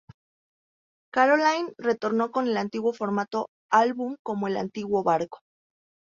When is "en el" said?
4.47-4.57